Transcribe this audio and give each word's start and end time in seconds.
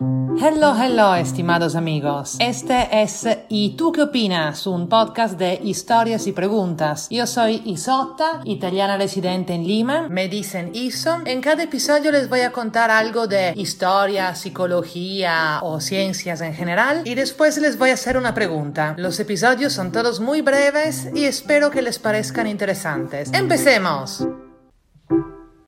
Hello, 0.00 0.76
hello, 0.80 1.16
estimados 1.16 1.74
amigos. 1.74 2.36
Este 2.38 3.02
es 3.02 3.26
¿Y 3.48 3.74
tú 3.76 3.90
qué 3.90 4.02
opinas? 4.02 4.64
Un 4.68 4.88
podcast 4.88 5.36
de 5.36 5.58
historias 5.60 6.28
y 6.28 6.32
preguntas. 6.32 7.08
Yo 7.10 7.26
soy 7.26 7.62
Isotta, 7.64 8.42
italiana 8.44 8.96
residente 8.96 9.54
en 9.54 9.66
Lima. 9.66 10.08
Me 10.08 10.28
dicen 10.28 10.70
Iso. 10.72 11.18
En 11.24 11.40
cada 11.40 11.64
episodio 11.64 12.12
les 12.12 12.28
voy 12.28 12.42
a 12.42 12.52
contar 12.52 12.92
algo 12.92 13.26
de 13.26 13.54
historia, 13.56 14.36
psicología 14.36 15.58
o 15.62 15.80
ciencias 15.80 16.42
en 16.42 16.54
general 16.54 17.02
y 17.04 17.16
después 17.16 17.58
les 17.58 17.76
voy 17.76 17.90
a 17.90 17.94
hacer 17.94 18.16
una 18.16 18.34
pregunta. 18.34 18.94
Los 18.98 19.18
episodios 19.18 19.72
son 19.72 19.90
todos 19.90 20.20
muy 20.20 20.42
breves 20.42 21.08
y 21.12 21.24
espero 21.24 21.72
que 21.72 21.82
les 21.82 21.98
parezcan 21.98 22.46
interesantes. 22.46 23.32
¡Empecemos! 23.32 24.28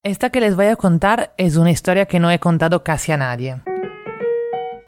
Esta 0.05 0.31
que 0.31 0.41
les 0.41 0.55
voy 0.55 0.67
a 0.67 0.77
contar 0.77 1.35
es 1.37 1.57
una 1.57 1.73
historia 1.73 2.07
que 2.07 2.21
no 2.21 2.31
he 2.31 2.39
contado 2.39 2.85
casi 2.85 3.11
a 3.11 3.17
nadie. 3.17 3.61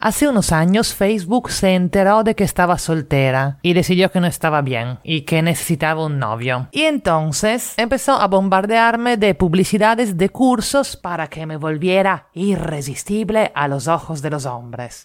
Hace 0.04 0.26
unos 0.26 0.50
años 0.50 0.96
Facebook 0.96 1.52
se 1.52 1.76
enteró 1.76 2.24
de 2.24 2.34
que 2.34 2.42
estaba 2.42 2.76
soltera 2.76 3.58
y 3.62 3.72
decidió 3.72 4.10
que 4.10 4.18
no 4.18 4.26
estaba 4.26 4.60
bien 4.60 4.98
y 5.04 5.20
que 5.20 5.42
necesitaba 5.42 6.04
un 6.04 6.18
novio. 6.18 6.66
Y 6.72 6.82
entonces 6.82 7.74
empezó 7.76 8.14
a 8.14 8.26
bombardearme 8.26 9.16
de 9.16 9.36
publicidades 9.36 10.16
de 10.16 10.28
cursos 10.28 10.96
para 10.96 11.28
que 11.28 11.46
me 11.46 11.56
volviera 11.56 12.26
irresistible 12.34 13.52
a 13.54 13.68
los 13.68 13.86
ojos 13.86 14.22
de 14.22 14.30
los 14.30 14.44
hombres. 14.44 15.04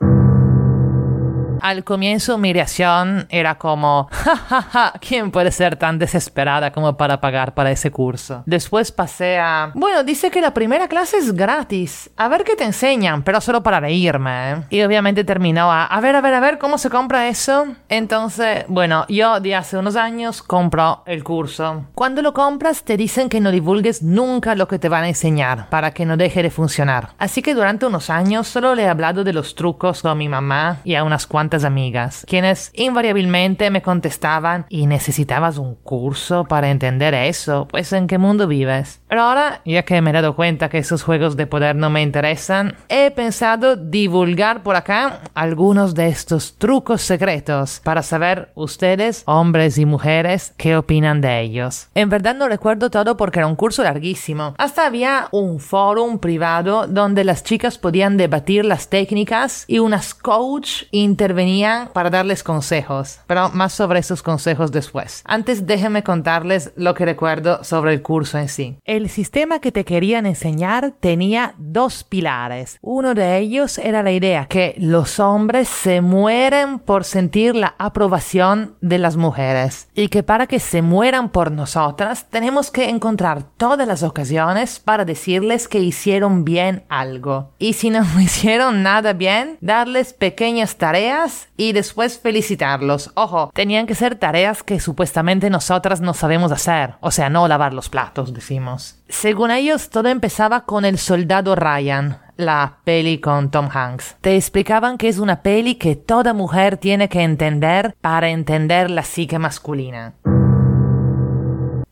Al 1.61 1.83
comienzo 1.83 2.37
mi 2.37 2.53
reacción 2.53 3.27
era 3.29 3.57
como, 3.57 4.07
jajaja, 4.11 4.93
¿quién 4.99 5.31
puede 5.31 5.51
ser 5.51 5.75
tan 5.75 5.99
desesperada 5.99 6.71
como 6.71 6.97
para 6.97 7.19
pagar 7.19 7.53
para 7.53 7.71
ese 7.71 7.91
curso? 7.91 8.43
Después 8.45 8.91
pasé 8.91 9.37
a, 9.39 9.71
bueno, 9.73 10.03
dice 10.03 10.31
que 10.31 10.41
la 10.41 10.53
primera 10.53 10.87
clase 10.87 11.17
es 11.17 11.33
gratis, 11.33 12.09
a 12.17 12.27
ver 12.27 12.43
qué 12.43 12.55
te 12.55 12.63
enseñan, 12.63 13.23
pero 13.23 13.41
solo 13.41 13.63
para 13.63 13.79
reírme. 13.79 14.51
¿eh? 14.51 14.55
Y 14.69 14.81
obviamente 14.81 15.23
terminó 15.23 15.71
a, 15.71 15.85
a 15.85 16.01
ver, 16.01 16.15
a 16.15 16.21
ver, 16.21 16.33
a 16.33 16.39
ver, 16.39 16.57
¿cómo 16.57 16.77
se 16.77 16.89
compra 16.89 17.27
eso? 17.27 17.67
Entonces, 17.89 18.65
bueno, 18.67 19.05
yo 19.09 19.39
de 19.39 19.55
hace 19.55 19.77
unos 19.77 19.95
años 19.95 20.43
compro 20.43 21.03
el 21.05 21.23
curso. 21.23 21.85
Cuando 21.95 22.21
lo 22.21 22.33
compras 22.33 22.83
te 22.83 22.97
dicen 22.97 23.29
que 23.29 23.41
no 23.41 23.51
divulgues 23.51 24.03
nunca 24.03 24.55
lo 24.55 24.67
que 24.67 24.79
te 24.79 24.89
van 24.89 25.03
a 25.03 25.07
enseñar, 25.09 25.69
para 25.69 25.91
que 25.91 26.05
no 26.05 26.17
deje 26.17 26.43
de 26.43 26.51
funcionar. 26.51 27.09
Así 27.17 27.41
que 27.41 27.53
durante 27.53 27.85
unos 27.85 28.09
años 28.09 28.47
solo 28.47 28.75
le 28.75 28.83
he 28.83 28.89
hablado 28.89 29.23
de 29.23 29.33
los 29.33 29.55
trucos 29.55 30.05
a 30.05 30.15
mi 30.15 30.29
mamá 30.29 30.77
y 30.83 30.95
a 30.95 31.03
unas 31.03 31.25
cuantas 31.27 31.46
amigas, 31.63 32.25
quienes 32.27 32.71
invariablemente 32.73 33.69
me 33.69 33.81
contestaban, 33.81 34.65
¿y 34.69 34.85
necesitabas 34.85 35.57
un 35.57 35.75
curso 35.75 36.45
para 36.45 36.69
entender 36.69 37.13
eso? 37.13 37.67
Pues 37.69 37.93
¿en 37.93 38.07
qué 38.07 38.17
mundo 38.17 38.47
vives? 38.47 39.01
Pero 39.07 39.21
ahora, 39.21 39.61
ya 39.65 39.83
que 39.83 40.01
me 40.01 40.09
he 40.09 40.13
dado 40.13 40.35
cuenta 40.35 40.69
que 40.69 40.79
esos 40.79 41.03
juegos 41.03 41.37
de 41.37 41.47
poder 41.47 41.75
no 41.75 41.89
me 41.89 42.01
interesan, 42.01 42.75
he 42.89 43.11
pensado 43.11 43.75
divulgar 43.75 44.63
por 44.63 44.75
acá 44.75 45.21
algunos 45.33 45.95
de 45.95 46.07
estos 46.07 46.57
trucos 46.57 47.01
secretos 47.01 47.81
para 47.83 48.03
saber 48.03 48.49
ustedes, 48.55 49.23
hombres 49.25 49.77
y 49.77 49.85
mujeres, 49.85 50.53
qué 50.57 50.75
opinan 50.75 51.21
de 51.21 51.41
ellos. 51.41 51.87
En 51.95 52.09
verdad 52.09 52.35
no 52.35 52.47
recuerdo 52.47 52.89
todo 52.89 53.17
porque 53.17 53.39
era 53.39 53.47
un 53.47 53.55
curso 53.55 53.83
larguísimo. 53.83 54.53
Hasta 54.57 54.85
había 54.85 55.27
un 55.31 55.59
foro 55.59 55.97
privado 56.19 56.87
donde 56.87 57.23
las 57.23 57.43
chicas 57.43 57.77
podían 57.77 58.17
debatir 58.17 58.63
las 58.65 58.87
técnicas 58.87 59.65
y 59.67 59.79
unas 59.79 60.13
coach 60.13 60.83
intervenían 60.91 61.36
venían 61.37 61.87
para 61.93 62.09
darles 62.09 62.43
consejos, 62.43 63.21
pero 63.27 63.47
más 63.49 63.71
sobre 63.71 63.99
esos 63.99 64.21
consejos 64.21 64.73
después. 64.73 65.21
Antes 65.23 65.65
déjenme 65.65 66.03
contarles 66.03 66.73
lo 66.75 66.93
que 66.93 67.05
recuerdo 67.05 67.63
sobre 67.63 67.93
el 67.93 68.01
curso 68.01 68.37
en 68.37 68.49
sí. 68.49 68.77
El 68.83 69.09
sistema 69.09 69.59
que 69.59 69.71
te 69.71 69.85
querían 69.85 70.25
enseñar 70.25 70.91
tenía 70.99 71.53
dos 71.57 72.03
pilares. 72.03 72.77
Uno 72.81 73.13
de 73.13 73.37
ellos 73.37 73.77
era 73.77 74.03
la 74.03 74.11
idea 74.11 74.47
que 74.47 74.75
los 74.77 75.19
hombres 75.19 75.69
se 75.69 76.01
mueren 76.01 76.79
por 76.79 77.05
sentir 77.05 77.55
la 77.55 77.75
aprobación 77.77 78.75
de 78.81 78.97
las 78.97 79.15
mujeres 79.15 79.87
y 79.93 80.09
que 80.09 80.23
para 80.23 80.47
que 80.47 80.59
se 80.59 80.81
mueran 80.81 81.29
por 81.29 81.51
nosotras 81.51 82.25
tenemos 82.29 82.71
que 82.71 82.89
encontrar 82.89 83.43
todas 83.57 83.87
las 83.87 84.03
ocasiones 84.03 84.79
para 84.79 85.05
decirles 85.05 85.67
que 85.67 85.79
hicieron 85.79 86.43
bien 86.43 86.83
algo. 86.89 87.51
Y 87.59 87.73
si 87.73 87.89
no 87.89 88.03
hicieron 88.19 88.83
nada 88.83 89.13
bien, 89.13 89.57
darles 89.61 90.13
pequeñas 90.13 90.77
tareas 90.77 91.26
y 91.55 91.73
después 91.73 92.19
felicitarlos. 92.19 93.11
Ojo, 93.15 93.51
tenían 93.53 93.87
que 93.87 93.95
ser 93.95 94.15
tareas 94.15 94.63
que 94.63 94.79
supuestamente 94.79 95.49
nosotras 95.49 96.01
no 96.01 96.13
sabemos 96.13 96.51
hacer. 96.51 96.95
O 97.01 97.11
sea, 97.11 97.29
no 97.29 97.47
lavar 97.47 97.73
los 97.73 97.89
platos, 97.89 98.33
decimos. 98.33 98.99
Según 99.09 99.51
ellos, 99.51 99.89
todo 99.89 100.09
empezaba 100.09 100.65
con 100.65 100.85
el 100.85 100.97
soldado 100.97 101.55
Ryan, 101.55 102.19
la 102.35 102.77
peli 102.83 103.19
con 103.19 103.51
Tom 103.51 103.69
Hanks. 103.71 104.17
Te 104.21 104.35
explicaban 104.35 104.97
que 104.97 105.07
es 105.07 105.19
una 105.19 105.41
peli 105.41 105.75
que 105.75 105.95
toda 105.95 106.33
mujer 106.33 106.77
tiene 106.77 107.09
que 107.09 107.23
entender 107.23 107.95
para 108.01 108.29
entender 108.29 108.89
la 108.89 109.03
psique 109.03 109.39
masculina. 109.39 110.13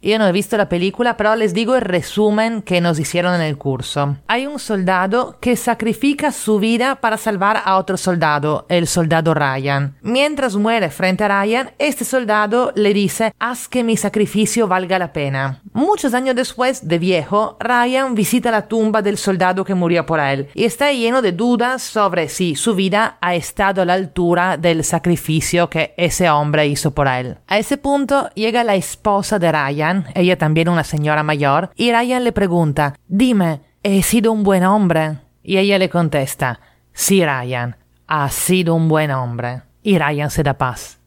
Yo 0.05 0.19
no 0.19 0.27
he 0.27 0.31
visto 0.31 0.55
la 0.55 0.69
película, 0.69 1.17
pero 1.17 1.35
les 1.35 1.55
digo 1.55 1.75
el 1.75 1.81
resumen 1.81 2.61
que 2.61 2.79
nos 2.79 2.99
hicieron 2.99 3.33
en 3.33 3.41
el 3.41 3.57
curso. 3.57 4.17
Hay 4.27 4.45
un 4.45 4.59
soldado 4.59 5.39
que 5.41 5.55
sacrifica 5.55 6.31
su 6.31 6.59
vida 6.59 7.01
para 7.01 7.17
salvar 7.17 7.63
a 7.65 7.77
otro 7.77 7.97
soldado, 7.97 8.67
el 8.69 8.85
soldado 8.85 9.33
Ryan. 9.33 9.97
Mientras 10.03 10.57
muere 10.57 10.91
frente 10.91 11.23
a 11.23 11.41
Ryan, 11.41 11.71
este 11.79 12.05
soldado 12.05 12.71
le 12.75 12.93
dice, 12.93 13.33
haz 13.39 13.67
que 13.67 13.83
mi 13.83 13.97
sacrificio 13.97 14.67
valga 14.67 14.99
la 14.99 15.11
pena. 15.11 15.61
Muchos 15.73 16.13
años 16.13 16.35
después, 16.35 16.87
de 16.87 16.99
viejo, 16.99 17.57
Ryan 17.59 18.13
visita 18.13 18.51
la 18.51 18.67
tumba 18.67 19.01
del 19.01 19.17
soldado 19.17 19.65
que 19.65 19.73
murió 19.73 20.05
por 20.05 20.19
él 20.19 20.49
y 20.53 20.65
está 20.65 20.91
lleno 20.91 21.23
de 21.23 21.31
dudas 21.31 21.81
sobre 21.81 22.29
si 22.29 22.55
su 22.55 22.75
vida 22.75 23.17
ha 23.21 23.33
estado 23.33 23.81
a 23.81 23.85
la 23.85 23.95
altura 23.95 24.57
del 24.57 24.83
sacrificio 24.83 25.67
que 25.67 25.95
ese 25.97 26.29
hombre 26.29 26.67
hizo 26.67 26.91
por 26.91 27.07
él. 27.07 27.37
A 27.47 27.57
ese 27.57 27.77
punto 27.77 28.29
llega 28.35 28.63
la 28.63 28.75
esposa 28.75 29.39
de 29.39 29.51
Ryan, 29.51 29.94
ella 30.13 30.37
también 30.37 30.69
una 30.69 30.83
señora 30.83 31.23
mayor, 31.23 31.71
y 31.75 31.91
Ryan 31.91 32.23
le 32.23 32.31
pregunta, 32.31 32.95
dime, 33.07 33.61
¿he 33.83 34.03
sido 34.03 34.31
un 34.31 34.43
buen 34.43 34.63
hombre? 34.63 35.19
Y 35.43 35.57
ella 35.57 35.77
le 35.77 35.89
contesta, 35.89 36.59
sí 36.91 37.23
Ryan, 37.23 37.77
has 38.07 38.33
sido 38.33 38.75
un 38.75 38.89
buen 38.89 39.11
hombre. 39.11 39.61
Y 39.83 39.99
Ryan 39.99 40.31
se 40.31 40.43
da 40.43 40.55
paz. 40.55 40.99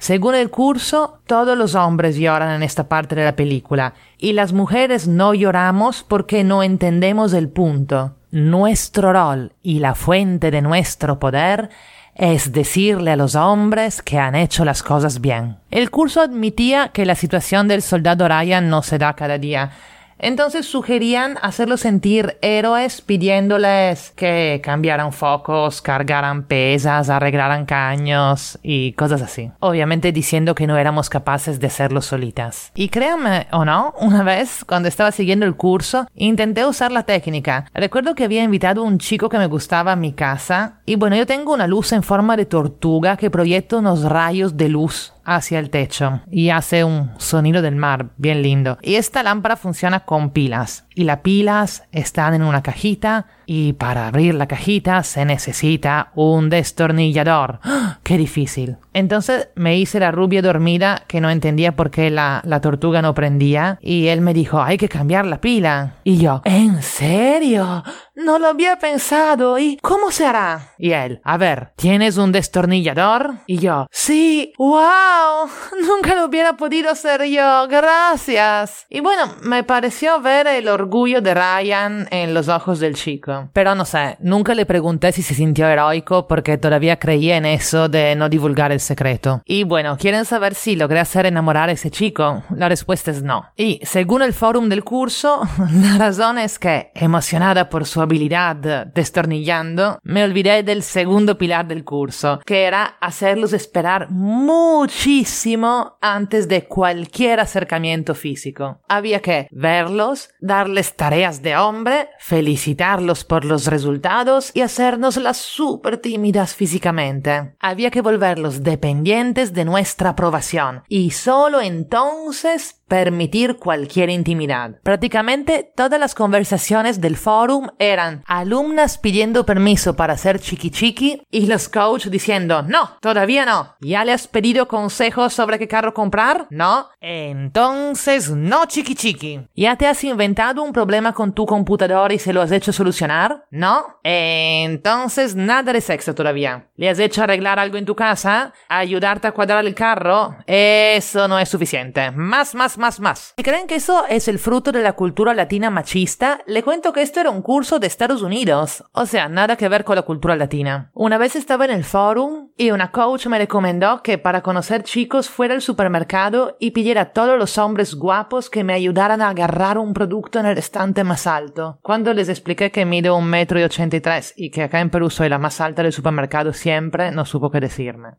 Según 0.00 0.34
el 0.34 0.50
curso, 0.50 1.20
todos 1.26 1.58
los 1.58 1.74
hombres 1.74 2.16
lloran 2.16 2.54
en 2.54 2.62
esta 2.62 2.88
parte 2.88 3.14
de 3.14 3.24
la 3.24 3.36
película 3.36 3.92
y 4.16 4.32
las 4.32 4.54
mujeres 4.54 5.06
no 5.06 5.34
lloramos 5.34 6.02
porque 6.02 6.42
no 6.42 6.62
entendemos 6.62 7.34
el 7.34 7.50
punto. 7.50 8.16
Nuestro 8.30 9.12
rol 9.12 9.52
y 9.62 9.80
la 9.80 9.94
fuente 9.94 10.50
de 10.50 10.62
nuestro 10.62 11.18
poder 11.18 11.68
es 12.14 12.52
decirle 12.52 13.12
a 13.12 13.16
los 13.16 13.34
hombres 13.34 14.02
que 14.02 14.18
han 14.18 14.34
hecho 14.34 14.64
las 14.64 14.82
cosas 14.82 15.20
bien. 15.20 15.56
El 15.70 15.90
curso 15.90 16.20
admitía 16.20 16.88
que 16.88 17.06
la 17.06 17.14
situación 17.14 17.68
del 17.68 17.82
soldado 17.82 18.28
Ryan 18.28 18.68
no 18.68 18.82
se 18.82 18.98
da 18.98 19.14
cada 19.14 19.38
día, 19.38 19.70
entonces 20.20 20.66
sugerían 20.66 21.38
hacerlos 21.42 21.80
sentir 21.80 22.36
héroes 22.42 23.00
pidiéndoles 23.00 24.12
que 24.14 24.60
cambiaran 24.62 25.12
focos, 25.12 25.82
cargaran 25.82 26.44
pesas, 26.44 27.08
arreglaran 27.08 27.66
caños 27.66 28.58
y 28.62 28.92
cosas 28.92 29.22
así. 29.22 29.50
Obviamente 29.60 30.12
diciendo 30.12 30.54
que 30.54 30.66
no 30.66 30.76
éramos 30.76 31.08
capaces 31.08 31.58
de 31.58 31.66
hacerlo 31.66 32.02
solitas. 32.02 32.70
Y 32.74 32.88
créanme 32.88 33.46
o 33.50 33.64
no, 33.64 33.94
una 33.98 34.22
vez 34.22 34.64
cuando 34.64 34.88
estaba 34.88 35.12
siguiendo 35.12 35.46
el 35.46 35.56
curso, 35.56 36.06
intenté 36.14 36.64
usar 36.64 36.92
la 36.92 37.04
técnica. 37.04 37.66
Recuerdo 37.74 38.14
que 38.14 38.24
había 38.24 38.42
invitado 38.42 38.82
a 38.82 38.84
un 38.84 38.98
chico 38.98 39.28
que 39.28 39.38
me 39.38 39.46
gustaba 39.46 39.92
a 39.92 39.96
mi 39.96 40.12
casa 40.12 40.80
y 40.86 40.96
bueno, 40.96 41.16
yo 41.16 41.26
tengo 41.26 41.52
una 41.52 41.66
luz 41.66 41.92
en 41.92 42.02
forma 42.02 42.36
de 42.36 42.44
tortuga 42.44 43.16
que 43.16 43.30
proyecta 43.30 43.78
unos 43.78 44.02
rayos 44.02 44.56
de 44.56 44.68
luz 44.68 45.12
hacia 45.36 45.60
el 45.60 45.70
techo 45.70 46.20
y 46.30 46.50
hace 46.50 46.82
un 46.84 47.12
sonido 47.18 47.62
del 47.62 47.76
mar 47.76 48.10
bien 48.16 48.42
lindo. 48.42 48.78
Y 48.82 48.96
esta 48.96 49.22
lámpara 49.22 49.56
funciona 49.56 50.00
con 50.00 50.30
pilas 50.30 50.86
y 51.00 51.04
las 51.04 51.20
pilas 51.20 51.84
están 51.92 52.34
en 52.34 52.42
una 52.42 52.62
cajita 52.62 53.24
y 53.46 53.72
para 53.72 54.06
abrir 54.06 54.34
la 54.34 54.46
cajita 54.46 55.02
se 55.02 55.24
necesita 55.24 56.12
un 56.14 56.50
destornillador. 56.50 57.58
¡Ah! 57.62 57.98
¡Qué 58.02 58.18
difícil! 58.18 58.76
Entonces 58.92 59.48
me 59.54 59.78
hice 59.78 59.98
la 59.98 60.10
rubia 60.10 60.42
dormida 60.42 61.04
que 61.08 61.22
no 61.22 61.30
entendía 61.30 61.74
por 61.74 61.90
qué 61.90 62.10
la, 62.10 62.42
la 62.44 62.60
tortuga 62.60 63.00
no 63.00 63.14
prendía 63.14 63.78
y 63.80 64.08
él 64.08 64.20
me 64.20 64.34
dijo 64.34 64.60
hay 64.60 64.76
que 64.76 64.90
cambiar 64.90 65.24
la 65.24 65.40
pila. 65.40 65.94
Y 66.04 66.18
yo, 66.18 66.42
¿en 66.44 66.82
serio? 66.82 67.82
No 68.14 68.38
lo 68.38 68.48
había 68.48 68.78
pensado. 68.78 69.58
¿Y 69.58 69.78
cómo 69.80 70.10
se 70.10 70.26
hará? 70.26 70.74
Y 70.76 70.92
él, 70.92 71.22
a 71.24 71.38
ver, 71.38 71.72
¿tienes 71.76 72.18
un 72.18 72.32
destornillador? 72.32 73.36
Y 73.46 73.58
yo, 73.58 73.86
sí, 73.90 74.52
wow, 74.58 75.48
nunca 75.86 76.14
lo 76.14 76.26
hubiera 76.26 76.58
podido 76.58 76.90
hacer 76.90 77.24
yo, 77.24 77.66
gracias. 77.68 78.86
Y 78.90 79.00
bueno, 79.00 79.34
me 79.42 79.64
pareció 79.64 80.20
ver 80.20 80.46
el 80.46 80.68
orgullo 80.68 80.89
orgullo 80.90 81.20
de 81.20 81.34
Ryan 81.34 82.08
en 82.10 82.34
los 82.34 82.48
ojos 82.48 82.80
del 82.80 82.96
chico. 82.96 83.48
Pero 83.52 83.76
no 83.76 83.84
sé, 83.84 84.16
nunca 84.18 84.56
le 84.56 84.66
pregunté 84.66 85.12
si 85.12 85.22
se 85.22 85.36
sintió 85.36 85.68
heroico 85.68 86.26
porque 86.26 86.58
todavía 86.58 86.98
creía 86.98 87.36
en 87.36 87.46
eso 87.46 87.88
de 87.88 88.16
no 88.16 88.28
divulgar 88.28 88.72
el 88.72 88.80
secreto. 88.80 89.40
Y 89.44 89.62
bueno, 89.62 89.96
¿quieren 89.96 90.24
saber 90.24 90.56
si 90.56 90.74
logré 90.74 90.98
hacer 90.98 91.26
enamorar 91.26 91.68
a 91.68 91.72
ese 91.72 91.92
chico? 91.92 92.42
La 92.56 92.68
respuesta 92.68 93.12
es 93.12 93.22
no. 93.22 93.44
Y 93.56 93.78
según 93.84 94.22
el 94.22 94.32
forum 94.32 94.68
del 94.68 94.82
curso, 94.82 95.42
la 95.72 95.96
razón 95.96 96.38
es 96.38 96.58
que, 96.58 96.90
emocionada 96.96 97.68
por 97.68 97.86
su 97.86 98.00
habilidad 98.00 98.56
destornillando, 98.56 100.00
me 100.02 100.24
olvidé 100.24 100.64
del 100.64 100.82
segundo 100.82 101.38
pilar 101.38 101.68
del 101.68 101.84
curso, 101.84 102.40
que 102.44 102.64
era 102.64 102.96
hacerlos 103.00 103.52
esperar 103.52 104.10
muchísimo 104.10 105.98
antes 106.00 106.48
de 106.48 106.64
cualquier 106.64 107.38
acercamiento 107.38 108.16
físico. 108.16 108.80
Había 108.88 109.20
que 109.20 109.46
verlos, 109.52 110.30
darles 110.40 110.69
tareas 110.96 111.42
de 111.42 111.56
hombre, 111.56 112.08
felicitarlos 112.18 113.24
por 113.24 113.44
los 113.44 113.66
resultados 113.66 114.50
y 114.54 114.62
hacernos 114.62 115.16
las 115.16 115.36
súper 115.36 115.98
tímidas 115.98 116.54
físicamente. 116.54 117.54
Había 117.60 117.90
que 117.90 118.00
volverlos 118.00 118.62
dependientes 118.62 119.52
de 119.52 119.64
nuestra 119.64 120.10
aprobación 120.10 120.82
y 120.88 121.10
solo 121.10 121.60
entonces 121.60 122.79
permitir 122.90 123.56
cualquier 123.56 124.10
intimidad. 124.10 124.80
Prácticamente 124.82 125.72
todas 125.76 126.00
las 126.00 126.16
conversaciones 126.16 127.00
del 127.00 127.16
forum 127.16 127.68
eran 127.78 128.24
alumnas 128.26 128.98
pidiendo 128.98 129.46
permiso 129.46 129.94
para 129.94 130.14
hacer 130.14 130.40
chiqui 130.40 130.70
chiqui 130.70 131.22
y 131.30 131.46
los 131.46 131.68
coaches 131.68 132.10
diciendo 132.10 132.62
no, 132.62 132.96
todavía 133.00 133.46
no. 133.46 133.76
¿Ya 133.80 134.04
le 134.04 134.12
has 134.12 134.26
pedido 134.26 134.66
consejos 134.66 135.32
sobre 135.32 135.60
qué 135.60 135.68
carro 135.68 135.94
comprar? 135.94 136.48
No. 136.50 136.88
Entonces 137.00 138.28
no 138.28 138.66
chiqui 138.66 138.96
chiqui. 138.96 139.40
¿Ya 139.54 139.76
te 139.76 139.86
has 139.86 140.02
inventado 140.02 140.60
un 140.60 140.72
problema 140.72 141.12
con 141.12 141.32
tu 141.32 141.46
computador 141.46 142.10
y 142.10 142.18
se 142.18 142.32
lo 142.32 142.42
has 142.42 142.50
hecho 142.50 142.72
solucionar? 142.72 143.44
No. 143.52 144.00
Entonces 144.02 145.36
nada 145.36 145.72
de 145.72 145.80
sexo 145.80 146.12
todavía. 146.12 146.66
¿Le 146.74 146.88
has 146.88 146.98
hecho 146.98 147.22
arreglar 147.22 147.60
algo 147.60 147.76
en 147.76 147.86
tu 147.86 147.94
casa? 147.94 148.52
¿Ayudarte 148.68 149.28
a 149.28 149.32
cuadrar 149.32 149.64
el 149.64 149.76
carro? 149.76 150.34
Eso 150.44 151.28
no 151.28 151.38
es 151.38 151.48
suficiente. 151.48 152.10
Más, 152.10 152.52
más, 152.56 152.79
más, 152.80 152.98
más. 152.98 153.34
Si 153.36 153.44
creen 153.44 153.68
que 153.68 153.76
eso 153.76 154.04
es 154.08 154.26
el 154.26 154.40
fruto 154.40 154.72
de 154.72 154.82
la 154.82 154.94
cultura 154.94 155.34
latina 155.34 155.70
machista, 155.70 156.40
le 156.46 156.64
cuento 156.64 156.92
que 156.92 157.02
esto 157.02 157.20
era 157.20 157.30
un 157.30 157.42
curso 157.42 157.78
de 157.78 157.86
Estados 157.86 158.22
Unidos. 158.22 158.82
O 158.92 159.06
sea, 159.06 159.28
nada 159.28 159.56
que 159.56 159.68
ver 159.68 159.84
con 159.84 159.96
la 159.96 160.02
cultura 160.02 160.34
latina. 160.34 160.90
Una 160.94 161.18
vez 161.18 161.36
estaba 161.36 161.64
en 161.66 161.70
el 161.70 161.84
forum 161.84 162.48
y 162.56 162.72
una 162.72 162.90
coach 162.90 163.26
me 163.26 163.38
recomendó 163.38 164.02
que 164.02 164.18
para 164.18 164.42
conocer 164.42 164.82
chicos 164.82 165.28
fuera 165.28 165.54
al 165.54 165.62
supermercado 165.62 166.56
y 166.58 166.72
pidiera 166.72 167.02
a 167.02 167.12
todos 167.12 167.38
los 167.38 167.58
hombres 167.58 167.94
guapos 167.94 168.50
que 168.50 168.64
me 168.64 168.72
ayudaran 168.72 169.22
a 169.22 169.28
agarrar 169.28 169.78
un 169.78 169.92
producto 169.92 170.40
en 170.40 170.46
el 170.46 170.58
estante 170.58 171.04
más 171.04 171.26
alto. 171.26 171.78
Cuando 171.82 172.12
les 172.14 172.28
expliqué 172.28 172.70
que 172.70 172.86
mido 172.86 173.16
un 173.16 173.26
metro 173.26 173.60
y 173.60 173.62
ochenta 173.62 173.96
y 173.96 174.00
tres 174.00 174.32
y 174.36 174.50
que 174.50 174.62
acá 174.62 174.80
en 174.80 174.90
Perú 174.90 175.10
soy 175.10 175.28
la 175.28 175.38
más 175.38 175.60
alta 175.60 175.82
del 175.82 175.92
supermercado 175.92 176.52
siempre, 176.52 177.10
no 177.12 177.24
supo 177.24 177.50
qué 177.50 177.60
decirme. 177.60 178.10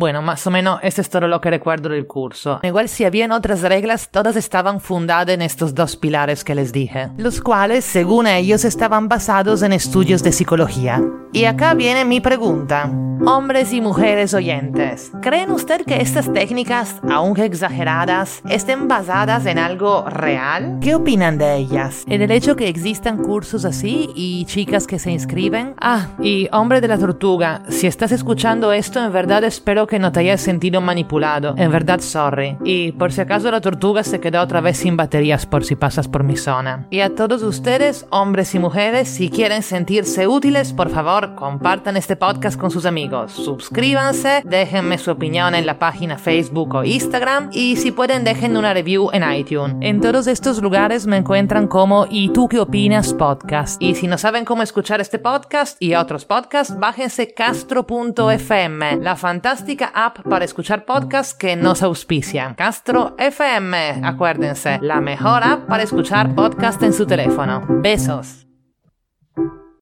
Bueno, 0.00 0.22
más 0.22 0.46
o 0.46 0.50
menos 0.50 0.80
eso 0.82 1.02
es 1.02 1.10
todo 1.10 1.28
lo 1.28 1.42
que 1.42 1.50
recuerdo 1.50 1.90
del 1.90 2.06
curso. 2.06 2.60
Igual 2.62 2.88
si 2.88 3.04
habían 3.04 3.32
otras 3.32 3.60
reglas, 3.60 4.08
todas 4.10 4.34
estaban 4.34 4.80
fundadas 4.80 5.34
en 5.34 5.42
estos 5.42 5.74
dos 5.74 5.94
pilares 5.96 6.42
que 6.42 6.54
les 6.54 6.72
dije, 6.72 7.10
los 7.18 7.42
cuales, 7.42 7.84
según 7.84 8.26
ellos, 8.26 8.64
estaban 8.64 9.10
basados 9.10 9.60
en 9.60 9.74
estudios 9.74 10.22
de 10.22 10.32
psicología. 10.32 11.02
Y 11.34 11.44
acá 11.44 11.74
viene 11.74 12.06
mi 12.06 12.22
pregunta. 12.22 12.90
Hombres 13.26 13.74
y 13.74 13.82
mujeres 13.82 14.32
oyentes, 14.32 15.12
¿creen 15.20 15.50
usted 15.50 15.84
que 15.84 16.00
estas 16.00 16.32
técnicas, 16.32 16.96
aunque 17.10 17.44
exageradas, 17.44 18.40
estén 18.48 18.88
basadas 18.88 19.44
en 19.44 19.58
algo 19.58 20.08
real? 20.08 20.78
¿Qué 20.80 20.94
opinan 20.94 21.36
de 21.36 21.56
ellas? 21.56 22.04
¿En 22.08 22.22
el 22.22 22.30
hecho 22.30 22.56
que 22.56 22.68
existan 22.68 23.18
cursos 23.18 23.66
así 23.66 24.08
y 24.14 24.46
chicas 24.46 24.86
que 24.86 24.98
se 24.98 25.10
inscriben? 25.10 25.74
Ah, 25.78 26.06
y 26.22 26.48
hombre 26.50 26.80
de 26.80 26.88
la 26.88 26.96
tortuga, 26.96 27.62
si 27.68 27.86
estás 27.86 28.10
escuchando 28.10 28.72
esto, 28.72 29.04
en 29.04 29.12
verdad 29.12 29.44
espero 29.44 29.86
que 29.90 29.98
no 29.98 30.10
te 30.10 30.20
hayas 30.20 30.40
sentido 30.40 30.80
manipulado. 30.80 31.54
En 31.58 31.70
verdad, 31.70 32.00
sorry. 32.00 32.56
Y 32.64 32.92
por 32.92 33.12
si 33.12 33.20
acaso 33.20 33.50
la 33.50 33.60
tortuga 33.60 34.02
se 34.04 34.20
quedó 34.20 34.40
otra 34.40 34.62
vez 34.62 34.78
sin 34.78 34.96
baterías 34.96 35.44
por 35.44 35.64
si 35.64 35.76
pasas 35.76 36.08
por 36.08 36.24
mi 36.24 36.38
zona. 36.38 36.86
Y 36.88 37.00
a 37.00 37.14
todos 37.14 37.42
ustedes, 37.42 38.06
hombres 38.08 38.54
y 38.54 38.58
mujeres, 38.58 39.08
si 39.08 39.28
quieren 39.28 39.62
sentirse 39.62 40.26
útiles, 40.26 40.72
por 40.72 40.88
favor, 40.88 41.34
compartan 41.34 41.98
este 41.98 42.16
podcast 42.16 42.58
con 42.58 42.70
sus 42.70 42.86
amigos 42.86 43.32
Suscríbanse, 43.32 44.42
déjenme 44.44 44.98
su 44.98 45.10
opinión 45.10 45.54
en 45.54 45.66
la 45.66 45.78
página 45.78 46.16
Facebook 46.16 46.74
o 46.74 46.84
Instagram 46.84 47.50
y 47.52 47.76
si 47.76 47.90
pueden 47.90 48.24
dejen 48.24 48.56
una 48.56 48.72
review 48.72 49.10
en 49.12 49.24
iTunes. 49.32 49.76
En 49.80 50.00
todos 50.00 50.26
estos 50.26 50.62
lugares 50.62 51.06
me 51.06 51.16
encuentran 51.16 51.66
como 51.66 52.06
¿Y 52.08 52.30
tú 52.30 52.48
qué 52.48 52.60
opinas? 52.60 53.12
podcast. 53.14 53.82
Y 53.82 53.94
si 53.94 54.06
no 54.06 54.18
saben 54.18 54.44
cómo 54.44 54.62
escuchar 54.62 55.00
este 55.00 55.18
podcast 55.18 55.76
y 55.82 55.94
otros 55.94 56.24
podcasts, 56.24 56.78
bájense 56.78 57.34
castro.fm, 57.34 58.96
la 58.96 59.16
fantástica 59.16 59.79
app 59.94 60.20
para 60.28 60.44
escuchar 60.44 60.84
podcasts 60.84 61.34
que 61.34 61.56
nos 61.56 61.82
auspician. 61.82 62.54
Castro 62.54 63.14
FM, 63.18 64.02
acuérdense, 64.04 64.78
la 64.82 65.00
mejor 65.00 65.42
app 65.42 65.66
para 65.66 65.82
escuchar 65.82 66.34
podcast 66.34 66.82
en 66.82 66.92
su 66.92 67.06
teléfono. 67.06 67.64
Besos. 67.68 68.49